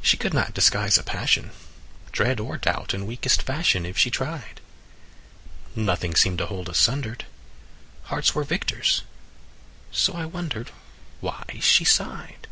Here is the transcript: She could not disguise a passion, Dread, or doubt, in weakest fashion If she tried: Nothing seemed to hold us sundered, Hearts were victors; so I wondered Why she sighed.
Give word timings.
She 0.00 0.16
could 0.16 0.32
not 0.32 0.54
disguise 0.54 0.96
a 0.96 1.02
passion, 1.02 1.50
Dread, 2.12 2.38
or 2.38 2.56
doubt, 2.56 2.94
in 2.94 3.04
weakest 3.04 3.42
fashion 3.42 3.84
If 3.84 3.98
she 3.98 4.08
tried: 4.08 4.60
Nothing 5.74 6.14
seemed 6.14 6.38
to 6.38 6.46
hold 6.46 6.68
us 6.68 6.78
sundered, 6.78 7.26
Hearts 8.04 8.32
were 8.36 8.44
victors; 8.44 9.02
so 9.90 10.12
I 10.12 10.24
wondered 10.24 10.70
Why 11.20 11.58
she 11.60 11.82
sighed. 11.84 12.46